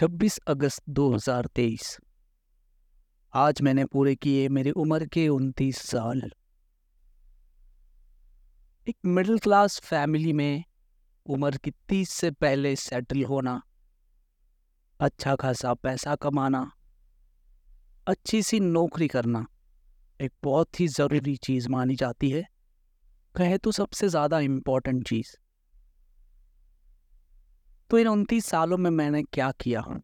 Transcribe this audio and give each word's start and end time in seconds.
26 0.00 0.38
अगस्त 0.48 0.82
2023 0.88 1.96
आज 3.34 3.60
मैंने 3.62 3.84
पूरे 3.84 4.14
किए 4.14 4.48
मेरी 4.48 4.70
उम्र 4.70 5.06
के 5.06 5.26
उनतीस 5.28 5.78
साल। 5.78 6.22
एक 8.86 8.96
मिडिल 9.06 9.38
क्लास 9.38 9.78
फैमिली 9.84 10.32
में 10.32 10.64
उम्र 11.26 11.56
की 11.56 11.70
तीस 11.88 12.10
से 12.10 12.30
पहले 12.30 12.74
सेटल 12.76 13.24
होना 13.24 13.60
अच्छा 15.00 15.34
खासा 15.36 15.74
पैसा 15.74 16.14
कमाना, 16.14 16.70
अच्छी 18.06 18.42
सी 18.42 18.60
नौकरी 18.60 19.08
करना 19.08 19.46
एक 20.20 20.32
बहुत 20.42 20.80
ही 20.80 20.88
ज़रूरी 20.88 21.36
चीज़ 21.36 21.68
मानी 21.68 21.96
जाती 21.96 22.30
है। 22.30 22.44
कहे 23.34 23.58
तो 23.58 23.72
सबसे 23.72 24.08
ज़्यादा 24.08 24.40
इम्पोर्टेंट 24.40 25.08
चीज़। 25.08 25.36
तो 27.90 27.98
इन 27.98 28.08
उनतीस 28.08 28.46
सालों 28.46 28.76
में 28.76 28.90
मैंने 28.90 29.22
क्या 29.22 29.50
किया 29.50 29.80
हूँ? 29.80 30.02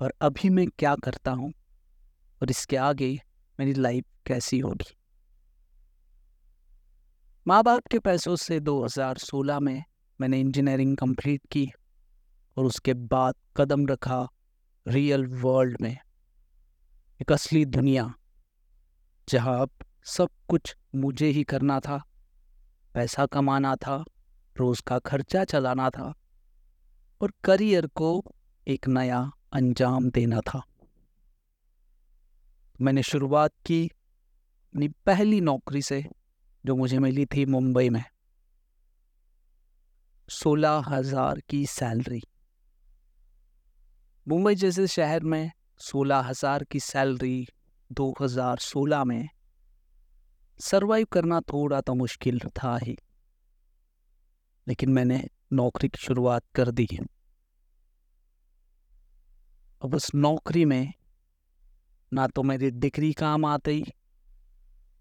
और 0.00 0.14
अभी 0.20 0.50
मैं 0.50 0.66
क्या 0.68 0.96
करता 0.96 1.30
हूँ? 1.30 1.52
और 2.42 2.50
इसके 2.50 2.76
आगे 2.76 3.20
मेरी 3.60 3.74
लाइफ 3.74 4.04
कैसी 4.26 4.58
होगी? 4.58 4.96
माँ 7.46 7.62
बाप 7.62 7.86
के 7.86 7.98
पैसों 7.98 8.36
से 8.36 8.60
2016 8.60 9.60
में 9.60 9.84
मैंने 10.20 10.40
इंजीनियरिंग 10.40 10.96
कंप्लीट 10.96 11.40
की 11.50 11.72
और 12.56 12.64
उसके 12.64 12.94
बाद 12.94 13.34
कदम 13.56 13.86
रखा 13.86 14.28
रियल 14.88 15.26
वर्ल्ड 15.26 15.76
में, 15.80 15.98
एक 17.22 17.32
असली 17.32 17.64
दुनिया, 17.64 18.14
जहाँ 19.28 19.60
अब 19.60 19.70
सब 20.04 20.28
कुछ 20.48 20.76
मुझे 20.94 21.26
ही 21.26 21.44
करना 21.44 21.80
था, 21.80 22.04
पैसा 22.94 23.26
कमाना 23.26 23.76
था, 23.76 24.04
रोज़ 24.56 24.82
का 24.82 24.98
खर्चा 24.98 25.44
चलाना 25.44 25.90
था। 25.90 26.14
और 27.20 27.32
करियर 27.44 27.86
को 27.86 28.22
एक 28.66 28.88
नया 28.88 29.30
अंजाम 29.52 30.10
देना 30.10 30.40
था। 30.40 30.62
मैंने 32.80 33.02
शुरुआत 33.02 33.52
की 33.66 33.86
अपनी 33.86 34.88
पहली 34.88 35.40
नौकरी 35.40 35.82
से, 35.82 36.04
जो 36.64 36.76
मुझे 36.76 36.98
मिली 36.98 37.26
थी 37.26 37.44
मुंबई 37.46 37.88
में। 37.88 38.04
सोलह 40.28 40.82
हज़ार 40.88 41.40
की 41.40 41.66
सैलरी। 41.66 42.22
मुंबई 44.28 44.54
जैसे 44.54 44.86
शहर 44.86 45.24
में 45.24 45.50
सोलह 45.78 46.16
हज़ार 46.16 46.64
की 46.64 46.80
सैलरी 46.80 47.46
2016 47.90 49.04
में 49.04 49.28
सरवाइव 50.60 51.06
करना 51.12 51.40
थोड़ा 51.40 51.80
तो 51.80 51.94
मुश्किल 51.94 52.38
था 52.38 52.76
ही। 52.76 52.96
लेकिन 54.66 54.90
मैंने 54.90 55.24
नौकरी 55.50 55.88
की 55.88 55.98
शुरुआत 55.98 56.42
कर 56.54 56.70
दी 56.70 56.88
अब 59.82 59.94
उस 59.94 60.10
नौकरी 60.14 60.64
में 60.64 60.92
ना 62.12 62.26
तो 62.26 62.42
मेरी 62.42 62.70
डिग्री 62.72 63.12
काम 63.12 63.44
आती 63.44 63.82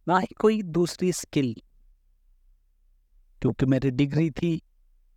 ना 0.08 0.18
ही 0.20 0.36
कोई 0.40 0.62
दूसरी 0.62 1.12
स्किल, 1.14 1.54
क्योंकि 3.42 3.66
मेरी 3.66 3.92
डिग्री 3.92 4.30
थी 4.32 4.52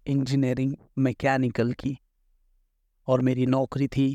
इंजीनियरिंग 0.06 0.74
मैकेनिकल 0.98 1.72
की 1.72 1.96
और 3.08 3.20
मेरी 3.20 3.46
नौकरी 3.46 3.88
थी 3.88 4.08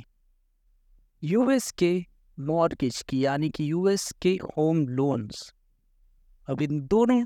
यूएस 1.24 1.72
के 1.72 1.94
मॉर्गेज 2.38 3.02
की, 3.02 3.26
यानी 3.26 3.50
कि 3.50 3.72
यूएस 3.72 4.12
के 4.22 4.38
होम 4.58 4.88
लोन्स। 4.90 5.54
अब 6.48 6.62
इन 6.62 6.80
दोनों 6.88 7.24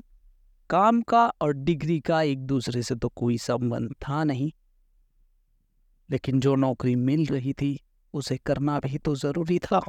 काम 0.70 1.00
का 1.02 1.26
और 1.42 1.52
डिग्री 1.52 2.00
का 2.00 2.22
एक 2.22 2.38
दूसरे 2.38 2.82
से 2.82 2.94
तो 2.94 3.08
कोई 3.08 3.38
संबंध 3.38 3.92
था 3.92 4.24
नहीं। 4.24 4.50
लेकिन 6.10 6.40
जो 6.40 6.54
नौकरी 6.54 6.94
मिल 6.94 7.24
रही 7.26 7.52
थी, 7.52 7.80
उसे 8.14 8.36
करना 8.36 8.78
भी 8.80 8.98
तो 8.98 9.14
ज़रूरी 9.16 9.58
था। 9.58 9.80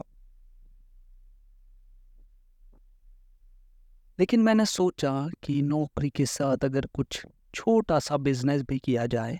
लेकिन 4.20 4.40
मैंने 4.40 4.66
सोचा 4.66 5.12
कि 5.44 5.62
नौकरी 5.62 6.10
के 6.10 6.26
साथ 6.26 6.66
अगर 6.66 6.86
कुछ 6.86 7.26
छोटा 7.56 8.00
सा 8.00 8.18
बिज़नेस 8.18 8.62
भी 8.62 8.80
किया 8.80 9.06
जाए 9.06 9.40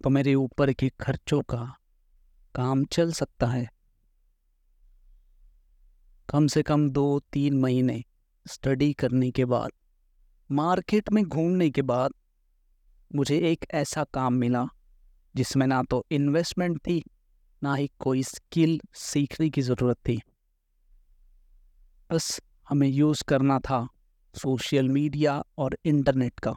तो 0.00 0.10
मेरे 0.10 0.34
ऊपर 0.34 0.72
के 0.72 0.88
खर्चों 1.00 1.40
का 1.42 1.64
काम 2.54 2.84
चल 2.84 3.12
सकता 3.12 3.46
है। 3.46 3.68
कम 6.28 6.46
से 6.46 6.62
कम 6.62 6.90
दो 6.90 7.20
तीन 7.32 7.60
महीने 7.60 8.02
स्टडी 8.46 8.92
करने 8.92 9.30
के 9.30 9.44
बाद 9.44 9.70
मार्केट 10.50 11.10
में 11.12 11.24
घूमने 11.24 11.70
के 11.70 11.82
बाद 11.82 12.12
मुझे 13.10 13.38
एक 13.50 13.64
ऐसा 13.70 14.04
काम 14.04 14.34
मिला, 14.34 14.66
जिसमें 15.34 15.66
ना 15.66 15.82
तो 15.82 16.04
इन्वेस्टमेंट 16.10 16.78
थी, 16.78 17.02
ना 17.62 17.74
ही 17.74 17.90
कोई 17.98 18.22
स्किल 18.22 18.80
सीखने 18.94 19.50
की 19.50 19.62
ज़रूरत 19.62 19.96
थी। 20.08 20.20
बस 22.10 22.40
हमें 22.68 22.88
यूज़ 22.88 23.24
करना 23.24 23.58
था 23.58 23.86
सोशल 24.34 24.88
मीडिया 24.88 25.42
और 25.58 25.76
इंटरनेट 25.84 26.40
का। 26.40 26.54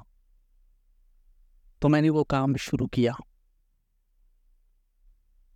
तो 1.82 1.88
मैंने 1.88 2.10
वो 2.10 2.24
काम 2.24 2.56
शुरू 2.56 2.88
किया। 2.88 3.16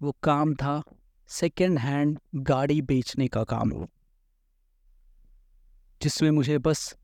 वो 0.01 0.11
काम 0.23 0.53
था 0.55 0.81
सेकेंड 1.29 1.77
हैंड 1.79 2.19
गाड़ी 2.35 2.81
बेचने 2.81 3.27
का 3.27 3.43
काम, 3.43 3.71
जिसमें 6.01 6.31
मुझे 6.31 6.57
बस 6.57 6.95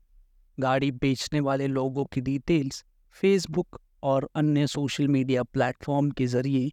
गाड़ी 0.60 0.90
बेचने 0.90 1.40
वाले 1.40 1.66
लोगों 1.66 2.04
की 2.04 2.20
डिटेल्स 2.20 2.84
फेसबुक 3.10 3.80
और 4.02 4.30
अन्य 4.34 4.66
सोशल 4.66 5.08
मीडिया 5.08 5.42
प्लेटफॉर्म 5.42 6.10
के 6.10 6.26
ज़रिए 6.26 6.72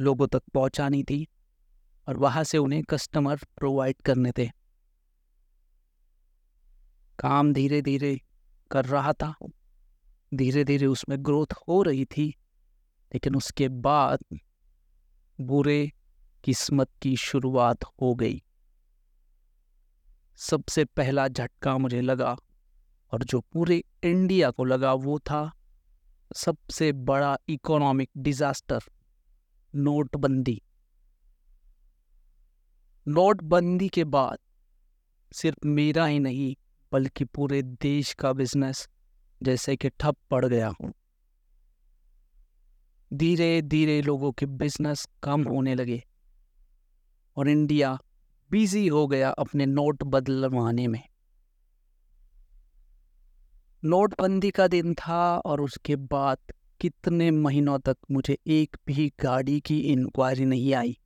लोगों 0.00 0.26
तक 0.26 0.42
पहुंचानी 0.54 1.02
थी 1.04 1.28
और 2.08 2.16
वहाँ 2.16 2.44
से 2.44 2.58
उन्हें 2.58 2.82
कस्टमर 2.82 3.36
प्रोवाइड 3.36 4.02
करने 4.02 4.32
थे। 4.38 4.50
काम 7.18 7.52
धीरे 7.52 7.82
धीरे 7.82 8.20
कर 8.70 8.84
रहा 8.84 9.12
था। 9.12 9.34
धीरे 10.34 10.64
धीरे 10.64 10.86
उसमें 10.86 11.24
ग्रोथ 11.24 11.52
हो 11.68 11.82
रही 11.82 12.04
थी, 12.04 12.26
लेकिन 13.12 13.36
उसके 13.36 13.68
बाद 13.68 14.18
बुरे 15.40 15.92
किस्मत 16.44 16.90
की 17.02 17.16
शुरुआत 17.16 17.84
हो 17.84 18.14
गई। 18.14 18.42
सबसे 20.36 20.84
पहला 20.84 21.28
झटका 21.28 21.78
मुझे 21.78 22.00
लगा 22.00 22.36
और 23.14 23.24
जो 23.24 23.40
पूरे 23.40 23.84
इंडिया 24.04 24.50
को 24.50 24.64
लगा 24.64 24.92
वो 24.92 25.18
था 25.18 25.52
सबसे 26.36 26.92
बड़ा 26.92 27.36
इकोनॉमिक 27.48 28.10
डिजास्टर 28.16 28.80
नोटबंदी। 29.74 30.62
नोटबंदी 33.08 33.88
के 33.88 34.04
बाद 34.04 34.38
सिर्फ़ 35.32 35.66
मेरा 35.66 36.06
ही 36.06 36.18
नहीं, 36.18 36.56
बल्कि 36.92 37.24
पूरे 37.24 37.62
देश 37.62 38.12
का 38.14 38.32
बिज़नेस 38.32 38.88
जैसे 39.42 39.76
कि 39.76 39.88
ठप 39.88 40.16
पड़ 40.30 40.44
गया। 40.46 40.72
धीरे 43.12 43.62
धीरे 43.62 44.02
लोगों 44.02 44.32
के 44.32 44.46
बिज़नेस 44.46 45.08
कम 45.22 45.42
होने 45.42 45.74
लगे 45.74 46.02
और 47.36 47.48
इंडिया 47.48 47.98
बिज़ी 48.50 48.86
हो 48.88 49.06
गया 49.06 49.30
अपने 49.30 49.66
नोट 49.66 50.02
बदलवाने 50.02 50.88
में। 50.88 51.02
नोटबंदी 53.86 54.50
का 54.50 54.68
दिन 54.68 54.94
था 54.94 55.38
और 55.38 55.60
उसके 55.60 55.96
बाद 55.96 56.38
कितने 56.80 57.30
महीनों 57.30 57.78
तक 57.78 57.96
मुझे 58.10 58.38
एक 58.46 58.76
भी 58.86 59.12
गाड़ी 59.22 59.60
की 59.60 59.80
इंक्वायरी 59.80 60.44
नहीं 60.44 60.74
आई। 60.74 60.98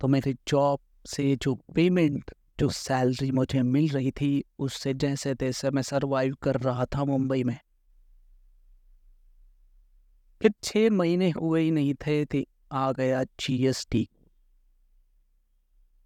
तो 0.00 0.08
मेरे 0.08 0.34
जॉब 0.48 0.80
से 1.06 1.36
जो 1.36 1.54
पेमेंट 1.54 2.30
जो 2.60 2.68
सैलरी 2.68 3.30
मुझे 3.30 3.62
मिल 3.62 3.88
रही 3.88 4.10
थी, 4.10 4.44
उससे 4.58 4.94
जैसे 4.94 5.34
तैसे 5.34 5.70
मैं 5.70 5.82
सरवाइव 5.82 6.34
कर 6.42 6.54
रहा 6.54 6.84
था 6.84 7.04
मुंबई 7.04 7.44
में। 7.44 7.58
फिर 10.42 10.52
छः 10.64 10.90
महीने 10.90 11.30
हुए 11.30 11.62
ही 11.62 11.70
नहीं 11.70 11.94
थे 11.94 12.24
थे 12.24 12.46
आ 12.72 12.92
गया 12.92 13.24
जीएसटी 13.24 14.08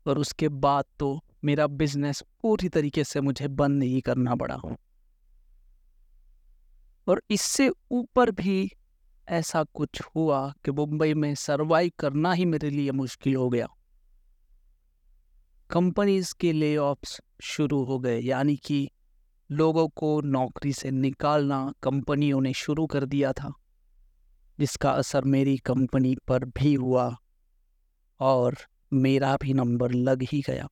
और 0.06 0.18
उसके 0.18 0.48
बाद 0.48 0.84
तो 0.98 1.24
मेरा 1.44 1.66
बिज़नेस 1.66 2.22
पूरी 2.42 2.68
तरीके 2.68 3.04
से 3.04 3.20
मुझे 3.20 3.48
बंद 3.48 3.78
नहीं 3.78 4.00
करना 4.00 4.34
पड़ा। 4.34 4.60
और 7.06 7.22
इससे 7.30 7.70
ऊपर 7.90 8.30
भी 8.30 8.72
ऐसा 9.28 9.64
कुछ 9.64 10.02
हुआ 10.16 10.52
कि 10.64 10.70
मुंबई 10.70 11.14
में 11.14 11.34
सरवाइव 11.34 11.90
करना 11.98 12.32
ही 12.32 12.44
मेरे 12.44 12.70
लिए 12.70 12.90
मुश्किल 12.90 13.36
हो 13.36 13.48
गया। 13.48 13.68
कंपनीज़ 15.70 16.34
के 16.40 16.52
ले 16.52 16.76
शुरू 17.42 17.84
हो 17.84 17.98
गए, 17.98 18.20
यानी 18.20 18.56
कि 18.56 18.90
लोगों 19.50 19.88
को 19.88 20.20
नौकरी 20.20 20.72
से 20.72 20.90
निकालना 20.90 21.72
कंपनियों 21.82 22.40
ने 22.40 22.52
शुरू 22.52 22.86
कर 22.86 23.04
दिया 23.04 23.32
था, 23.32 23.52
जिसका 24.58 24.90
असर 24.90 25.24
मेरी 25.24 25.56
कंपनी 25.56 26.16
पर 26.28 26.44
भी 26.44 26.74
हुआ 26.74 27.16
और 28.20 28.56
मेरा 28.92 29.36
भी 29.36 29.52
नंबर 29.54 29.92
लग 29.92 30.22
ही 30.22 30.42
गया। 30.46 30.68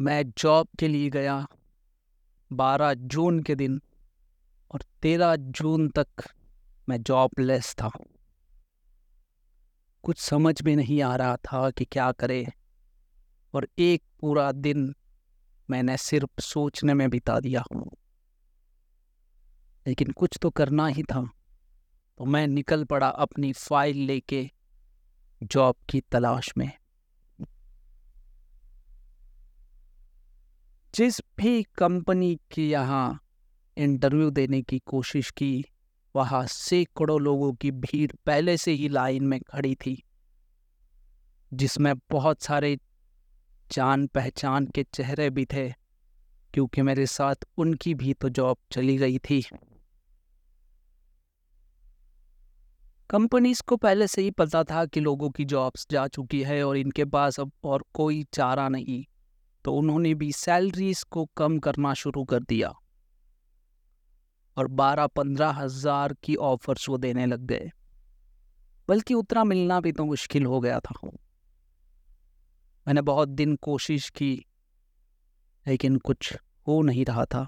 मैं 0.00 0.22
जॉब 0.38 0.68
के 0.78 0.88
लिए 0.88 1.10
गया 1.10 1.46
बारह 2.52 2.92
जून 2.94 3.40
के 3.42 3.54
दिन 3.54 3.80
और 4.70 4.82
तेरह 5.02 5.34
जून 5.36 5.88
तक 5.88 6.08
मैं 6.88 7.02
जॉबलेस 7.02 7.74
था। 7.74 7.90
कुछ 10.04 10.18
समझ 10.18 10.62
में 10.62 10.74
नहीं 10.76 11.02
आ 11.02 11.14
रहा 11.16 11.36
था 11.36 11.70
कि 11.70 11.84
क्या 11.84 12.12
करे 12.12 12.46
और 13.54 13.68
एक 13.78 14.02
पूरा 14.20 14.52
दिन 14.52 14.94
मैंने 15.70 15.96
सिर्फ़ 15.96 16.40
सोचने 16.40 16.94
में 16.94 17.10
बिता 17.10 17.40
दिया। 17.40 17.64
लेकिन 19.86 20.10
कुछ 20.10 20.38
तो 20.42 20.50
करना 20.50 20.86
ही 20.86 21.02
था 21.02 21.28
तो 22.18 22.24
मैं 22.24 22.46
निकल 22.46 22.84
पड़ा 22.84 23.08
अपनी 23.08 23.52
फ़ाइल 23.52 23.96
लेके 23.96 24.50
जॉब 25.42 25.76
की 25.90 26.00
तलाश 26.00 26.52
में। 26.58 26.70
जिस 30.98 31.20
भी 31.38 31.62
कंपनी 31.62 32.40
की 32.50 32.70
यहाँ 32.70 33.20
इंटरव्यू 33.76 34.30
देने 34.30 34.62
की 34.62 34.78
कोशिश 34.78 35.30
की, 35.30 35.64
वहाँ 36.16 36.46
सैकड़ों 36.46 37.20
लोगों 37.20 37.52
की 37.52 37.70
भीड़ 37.70 38.10
पहले 38.26 38.56
से 38.56 38.72
ही 38.72 38.88
लाइन 38.88 39.24
में 39.24 39.40
खड़ी 39.40 39.74
थी, 39.74 40.02
जिसमें 41.54 41.94
बहुत 42.10 42.42
सारे 42.42 42.78
जान 43.72 44.06
पहचान 44.06 44.66
के 44.66 44.82
चेहरे 44.82 45.28
भी 45.30 45.44
थे, 45.44 45.68
क्योंकि 46.54 46.82
मेरे 46.82 47.06
साथ 47.06 47.34
उनकी 47.58 47.94
भी 47.94 48.14
तो 48.14 48.28
जॉब 48.28 48.56
चली 48.72 48.96
गई 48.96 49.18
थी। 49.18 49.42
कंपनीज़ 53.10 53.62
को 53.62 53.76
पहले 53.76 54.06
से 54.06 54.22
ही 54.22 54.30
पता 54.30 54.64
था 54.64 54.84
कि 54.86 55.00
लोगों 55.00 55.30
की 55.30 55.44
जॉब्स 55.44 55.86
जा 55.90 56.06
चुकी 56.08 56.42
है 56.42 56.62
और 56.64 56.76
इनके 56.76 57.04
पास 57.04 57.40
अब 57.40 57.52
और 57.64 57.84
कोई 57.94 58.24
चारा 58.32 58.68
नहीं। 58.68 59.04
तो 59.68 59.72
उन्होंने 59.74 60.12
भी 60.14 60.30
सैलरीज 60.32 61.02
को 61.02 61.24
कम 61.36 61.58
करना 61.58 61.92
शुरू 61.94 62.24
कर 62.24 62.42
दिया। 62.42 62.68
और 64.56 64.66
बारह 64.66 65.06
पंद्रह 65.06 65.50
हज़ार 65.50 66.12
की 66.22 66.36
ऑफर्स 66.36 66.88
वो 66.88 66.98
देने 66.98 67.26
लग 67.26 67.40
गए। 67.40 67.70
बल्कि 68.88 69.14
उतना 69.14 69.42
मिलना 69.44 69.80
भी 69.80 69.92
तो 69.92 70.04
मुश्किल 70.04 70.46
हो 70.46 70.60
गया 70.60 70.78
था। 70.80 70.94
मैंने 72.86 73.02
बहुत 73.02 73.28
दिन 73.28 73.54
कोशिश 73.56 74.08
की, 74.10 74.30
लेकिन 75.66 75.96
कुछ 75.98 76.32
हो 76.66 76.80
नहीं 76.82 77.04
रहा 77.04 77.24
था। 77.24 77.46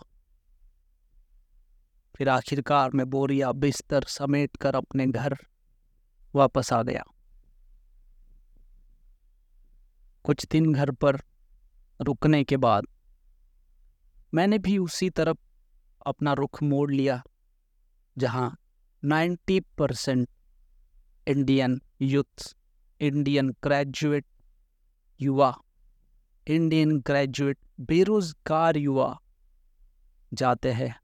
फिर 2.15 2.29
आखिरकार 2.29 2.91
मैं 2.91 3.11
बोरिया 3.11 3.53
बिस्तर 3.53 4.05
समेट 4.09 4.57
कर 4.57 4.75
अपने 4.75 5.07
घर 5.07 5.39
वापस 6.35 6.73
आ 6.73 6.83
गया। 6.83 7.05
कुछ 10.25 10.47
दिन 10.47 10.73
घर 10.75 10.91
पर 10.91 11.23
रुकने 12.01 12.43
के 12.45 12.57
बाद 12.57 12.87
मैंने 14.35 14.59
भी 14.59 14.77
उसी 14.79 15.09
तरफ़ 15.11 15.39
अपना 16.07 16.33
रुख 16.33 16.63
मोड़ 16.63 16.91
लिया, 16.91 17.23
जहाँ 18.17 18.57
90 19.03 19.61
percent 19.79 20.29
Indian 21.27 21.81
youth 22.03 22.55
Indian 23.01 23.51
graduate 23.63 24.27
युवा, 25.21 25.55
इंडियन 26.47 26.99
ग्रेजुएट 27.01 27.59
बेरोज़गार 27.81 28.77
युवा 28.77 29.17
जाते 30.33 30.73
हैं, 30.73 30.95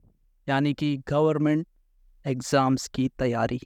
यानी 0.47 0.73
कि 0.73 0.95
गवर्नमेंट 1.07 1.67
एग्ज़ाम्स 2.25 2.87
की 2.87 3.07
तैयारी। 3.09 3.59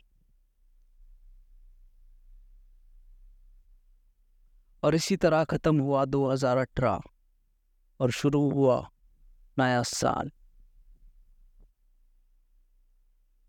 और 4.83 4.95
इसी 4.95 5.15
तरह 5.17 5.43
ख़त्म 5.43 5.79
हुआ 5.79 6.05
2018 6.05 6.99
और 8.01 8.11
शुरू 8.11 8.49
हुआ 8.51 8.77
नया 9.57 9.81
साल। 9.83 10.31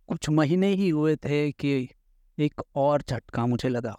कुछ 0.08 0.28
महीने 0.28 0.68
ही 0.68 0.88
हुए 0.88 1.16
थे 1.16 1.50
कि 1.52 1.88
एक 2.38 2.62
और 2.76 3.02
झटका 3.02 3.46
मुझे 3.46 3.68
लगा। 3.68 3.96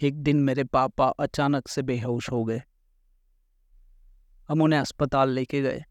एक 0.00 0.22
दिन 0.22 0.36
मेरे 0.36 0.64
पापा 0.64 1.08
अचानक 1.20 1.68
से 1.68 1.82
बेहोश 1.82 2.30
हो 2.30 2.44
गए। 2.44 2.62
हम 4.48 4.62
उन्हें 4.62 4.80
अस्पताल 4.80 5.30
लेके 5.30 5.60
गए, 5.62 5.84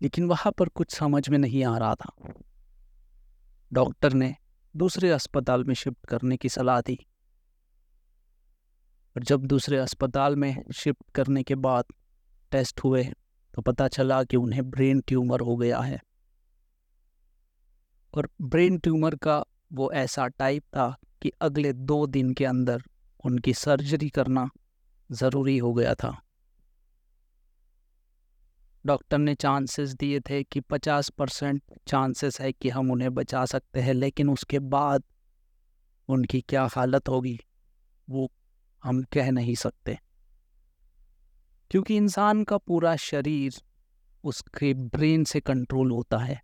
लेकिन 0.00 0.26
वहाँ 0.26 0.52
पर 0.52 0.68
कुछ 0.68 0.94
समझ 0.94 1.28
में 1.28 1.38
नहीं 1.38 1.64
आ 1.64 1.76
रहा 1.78 1.94
था। 1.94 2.12
डॉक्टर 3.72 4.12
ने 4.12 4.34
दूसरे 4.74 5.10
अस्पताल 5.10 5.64
में 5.64 5.74
शिफ्ट 5.74 6.06
करने 6.06 6.36
की 6.36 6.48
सलाह 6.48 6.80
दी। 6.80 6.98
और 9.16 9.22
जब 9.22 9.44
दूसरे 9.44 9.78
अस्पताल 9.78 10.36
में 10.36 10.64
शिफ्ट 10.74 11.10
करने 11.14 11.42
के 11.42 11.54
बाद 11.54 11.84
टेस्ट 12.52 12.80
हुए 12.80 13.04
तो 13.54 13.62
पता 13.62 13.88
चला 13.88 14.24
कि 14.24 14.36
उन्हें 14.36 14.70
ब्रेन 14.70 15.00
ट्यूमर 15.00 15.40
हो 15.40 15.56
गया 15.56 15.80
है। 15.80 16.00
और 18.14 18.28
ब्रेन 18.40 18.78
ट्यूमर 18.78 19.14
का 19.16 19.44
वो 19.72 19.92
ऐसा 19.92 20.26
टाइप 20.28 20.62
था 20.62 20.96
कि 21.22 21.32
अगले 21.40 21.72
दो 21.72 22.06
दिन 22.06 22.32
के 22.34 22.44
अंदर 22.44 22.82
उनकी 23.24 23.54
सर्जरी 23.54 24.08
करना 24.08 24.48
ज़रूरी 25.12 25.58
हो 25.58 25.72
गया 25.74 25.94
था। 25.94 26.22
डॉक्टर 28.86 29.18
ने 29.18 29.34
चांसेस 29.34 29.94
दिए 29.94 30.20
थे 30.20 30.42
कि 30.42 30.60
50 30.60 31.08
परसेंट 31.08 31.62
चांसेस 31.86 32.40
है 32.40 32.52
कि 32.52 32.68
हम 32.68 32.90
उन्हें 32.90 33.14
बचा 33.14 33.44
सकते 33.44 33.80
हैं, 33.80 33.94
लेकिन 33.94 34.30
उसके 34.30 34.58
बाद 34.58 35.02
उनकी 36.08 36.40
क्या 36.40 36.68
हालत 36.76 37.08
होगी, 37.08 37.38
वो 38.10 38.30
हम 38.84 39.02
कह 39.02 39.30
नहीं 39.30 39.54
सकते। 39.54 39.98
क्योंकि 41.70 41.96
इंसान 41.96 42.44
का 42.44 42.56
पूरा 42.56 42.96
शरीर 42.96 43.54
उसके 44.24 44.74
ब्रेन 44.74 45.24
से 45.24 45.40
कंट्रोल 45.40 45.90
होता 45.90 46.18
है। 46.18 46.42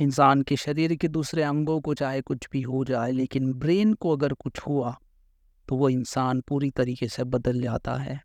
इंसान 0.00 0.42
के 0.42 0.56
शरीर 0.56 0.94
के 0.96 1.08
दूसरे 1.08 1.42
अंगों 1.42 1.80
को 1.80 1.94
चाहे 1.94 2.20
कुछ 2.20 2.48
भी 2.52 2.62
हो 2.62 2.84
जाए, 2.84 3.12
लेकिन 3.12 3.54
ब्रेन 3.54 3.94
को 3.94 4.16
अगर 4.16 4.32
कुछ 4.32 4.60
हुआ 4.60 4.98
तो 5.68 5.76
वो 5.76 5.88
इंसान 5.88 6.40
पूरी 6.40 6.70
तरीके 6.70 7.08
से 7.08 7.24
बदल 7.24 7.62
जाता 7.62 7.94
है। 7.94 8.20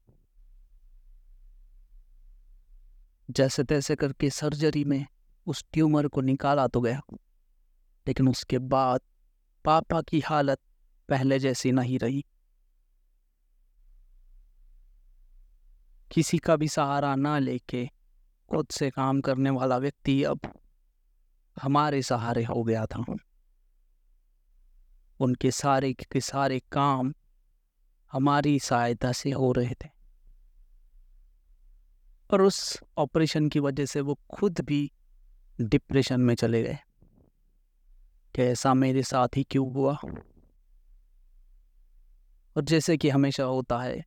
जैसे 3.29 3.63
तैसे 3.63 3.95
करके 3.95 4.29
सर्जरी 4.29 4.83
में 4.83 5.05
उस 5.47 5.65
ट्यूमर 5.73 6.07
को 6.07 6.21
निकाला 6.21 6.67
तो 6.67 6.81
गया। 6.81 7.01
लेकिन 8.07 8.27
उसके 8.27 8.59
बाद 8.59 8.99
पापा 9.65 10.01
की 10.01 10.19
हालत 10.19 10.59
पहले 11.11 11.39
जैसी 11.39 11.71
नहीं 11.71 11.99
रही। 11.99 12.25
किसी 16.11 16.37
का 16.37 16.55
भी 16.55 16.67
सहारा 16.67 17.15
ना 17.15 17.39
लेके 17.39 17.89
खुद 18.49 18.67
से 18.67 18.89
काम 18.89 19.21
करने 19.21 19.49
वाला 19.49 19.77
व्यक्ति 19.77 20.23
अब 20.23 20.39
हमारे 21.61 22.01
सहारे 22.01 22.43
हो 22.43 22.63
गया 22.63 22.85
था। 22.85 23.05
उनके 25.19 25.51
सारे 25.51 25.93
के 25.93 26.21
सारे 26.21 26.59
काम 26.59 27.13
हमारी 28.11 28.59
सहायता 28.59 29.11
से 29.11 29.31
हो 29.31 29.51
रहे 29.51 29.73
थे। 29.73 29.89
और 32.33 32.41
उस 32.41 32.79
ऑपरेशन 32.97 33.49
की 33.49 33.59
वजह 33.59 33.85
से 33.85 34.01
वो 34.01 34.19
खुद 34.33 34.59
भी 34.61 34.91
डिप्रेशन 35.61 36.21
में 36.21 36.35
चले 36.35 36.63
गए। 36.63 36.77
कि 38.35 38.41
ऐसा 38.41 38.73
मेरे 38.73 39.03
साथ 39.03 39.27
ही 39.35 39.43
क्यों 39.43 39.73
हुआ? 39.73 39.97
और 42.57 42.63
जैसे 42.63 42.97
कि 42.97 43.09
हमेशा 43.09 43.43
होता 43.43 43.79
है, 43.79 44.05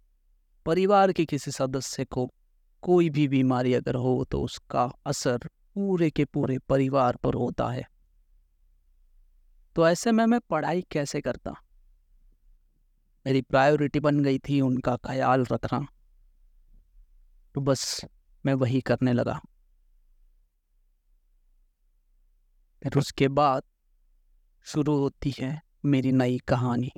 परिवार 0.67 1.13
के 1.13 1.25
किसी 1.25 1.51
सदस्य 1.51 2.05
को 2.05 2.31
कोई 2.83 3.11
भी 3.11 3.29
बीमारी 3.29 3.75
अगर 3.75 3.95
हो 3.95 4.25
तो 4.31 4.43
उसका 4.43 4.93
असर 5.07 5.39
पूरे 5.75 6.11
के 6.11 6.25
पूरे 6.25 6.59
परिवार 6.59 7.17
पर 7.17 7.35
होता 7.35 7.69
है। 7.69 7.89
तो 9.77 9.89
ऐसे 9.89 10.13
में 10.13 10.27
मैं 10.27 10.41
पढ़ाई 10.41 10.83
कैसे 10.83 11.21
करता? 11.21 11.55
मेरी 13.27 13.43
प्रायोरिटी 13.43 14.01
बन 14.01 14.25
गई 14.25 14.39
थी 14.39 14.61
उनका 14.61 14.97
ख्याल 14.97 15.45
रखना। 15.53 15.87
तो 17.55 17.61
बस 17.61 18.05
मैं 18.47 18.55
वही 18.55 18.81
करने 18.81 19.13
लगा। 19.13 19.41
फिर 22.83 22.93
उसके 22.99 23.29
बाद 23.29 23.63
शुरू 24.63 24.99
होती 24.99 25.35
है 25.39 25.63
मेरी 25.85 26.13
नई 26.13 26.39
कहानी। 26.39 26.93